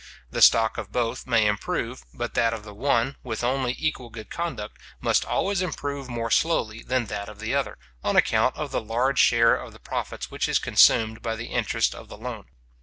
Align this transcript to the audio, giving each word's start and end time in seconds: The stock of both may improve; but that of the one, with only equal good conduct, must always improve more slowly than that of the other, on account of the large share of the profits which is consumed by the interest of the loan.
The 0.31 0.41
stock 0.41 0.79
of 0.79 0.91
both 0.91 1.27
may 1.27 1.45
improve; 1.45 2.01
but 2.11 2.33
that 2.33 2.55
of 2.55 2.63
the 2.63 2.73
one, 2.73 3.17
with 3.21 3.43
only 3.43 3.75
equal 3.77 4.09
good 4.09 4.31
conduct, 4.31 4.79
must 4.99 5.23
always 5.25 5.61
improve 5.61 6.09
more 6.09 6.31
slowly 6.31 6.81
than 6.81 7.05
that 7.05 7.29
of 7.29 7.37
the 7.39 7.53
other, 7.53 7.77
on 8.03 8.15
account 8.15 8.55
of 8.55 8.71
the 8.71 8.81
large 8.81 9.19
share 9.19 9.55
of 9.55 9.73
the 9.73 9.79
profits 9.79 10.31
which 10.31 10.49
is 10.49 10.57
consumed 10.57 11.21
by 11.21 11.35
the 11.35 11.49
interest 11.51 11.93
of 11.93 12.09
the 12.09 12.17
loan. 12.17 12.45